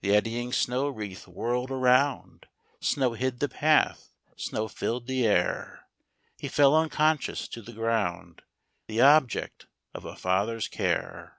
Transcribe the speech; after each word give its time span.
The 0.00 0.12
eddying 0.16 0.52
snow 0.52 0.88
wreath 0.88 1.28
whirl'd 1.28 1.70
around— 1.70 2.48
Snow 2.80 3.12
hid 3.12 3.38
the 3.38 3.48
path, 3.48 4.12
^now 4.36 4.68
fill'd 4.68 5.06
the 5.06 5.24
air. 5.24 5.86
He 6.36 6.48
fell 6.48 6.74
unconscious 6.74 7.46
to 7.46 7.62
the 7.62 7.72
ground, 7.72 8.42
The 8.88 9.00
object 9.02 9.68
of 9.94 10.04
a 10.04 10.16
Father's 10.16 10.66
care. 10.66 11.38